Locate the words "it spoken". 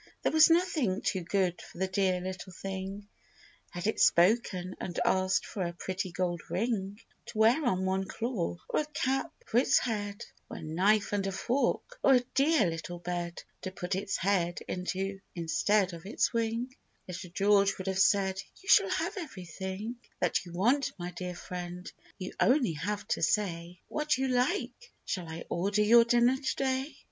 3.85-4.75